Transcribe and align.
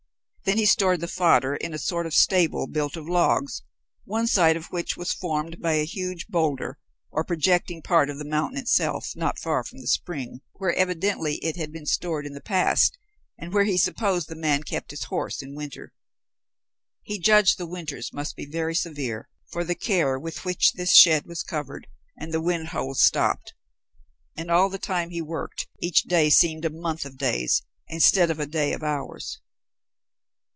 Then 0.43 0.57
he 0.57 0.65
stored 0.65 0.99
the 0.99 1.07
fodder 1.07 1.55
in 1.55 1.73
a 1.73 1.77
sort 1.79 2.05
of 2.05 2.13
stable 2.15 2.67
built 2.67 2.97
of 2.97 3.07
logs, 3.07 3.61
one 4.05 4.27
side 4.27 4.57
of 4.57 4.65
which 4.65 4.97
was 4.97 5.13
formed 5.13 5.61
by 5.61 5.73
a 5.73 5.85
huge 5.85 6.27
bowlder, 6.27 6.77
or 7.09 7.23
projecting 7.23 7.81
part 7.81 8.09
of 8.09 8.17
the 8.17 8.25
mountain 8.25 8.57
itself, 8.59 9.13
not 9.15 9.39
far 9.39 9.63
from 9.63 9.79
the 9.79 9.87
spring, 9.87 10.41
where 10.53 10.73
evidently 10.73 11.35
it 11.37 11.55
had 11.55 11.71
been 11.71 11.85
stored 11.85 12.25
in 12.25 12.33
the 12.33 12.41
past, 12.41 12.97
and 13.37 13.53
where 13.53 13.63
he 13.63 13.77
supposed 13.77 14.27
the 14.27 14.35
man 14.35 14.63
kept 14.63 14.91
his 14.91 15.05
horse 15.05 15.41
in 15.41 15.55
winter. 15.55 15.93
He 17.03 17.17
judged 17.19 17.57
the 17.57 17.65
winters 17.67 18.11
must 18.11 18.35
be 18.35 18.45
very 18.47 18.75
severe 18.75 19.29
for 19.53 19.63
the 19.63 19.75
care 19.75 20.19
with 20.19 20.43
which 20.43 20.73
this 20.73 20.93
shed 20.93 21.27
was 21.27 21.43
covered 21.43 21.87
and 22.17 22.33
the 22.33 22.41
wind 22.41 22.69
holes 22.69 22.99
stopped. 23.01 23.53
And 24.35 24.51
all 24.51 24.69
the 24.69 24.79
time 24.79 25.11
he 25.11 25.21
worked 25.21 25.67
each 25.81 26.03
day 26.03 26.29
seemed 26.29 26.65
a 26.65 26.69
month 26.69 27.05
of 27.05 27.17
days, 27.17 27.61
instead 27.87 28.29
of 28.31 28.39
a 28.39 28.45
day 28.47 28.73
of 28.73 28.83
hours. 28.83 29.39